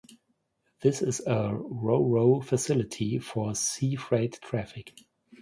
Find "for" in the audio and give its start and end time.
3.19-3.53